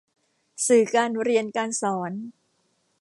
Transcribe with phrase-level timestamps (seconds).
[0.67, 2.11] สื่อการเรียนการสอน